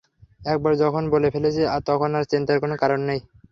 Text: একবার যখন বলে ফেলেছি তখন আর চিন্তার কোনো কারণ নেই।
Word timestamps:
একবার 0.45 0.73
যখন 0.83 1.03
বলে 1.13 1.27
ফেলেছি 1.33 1.59
তখন 1.87 2.09
আর 2.17 2.25
চিন্তার 2.31 2.57
কোনো 2.63 2.75
কারণ 2.81 2.99
নেই। 3.09 3.19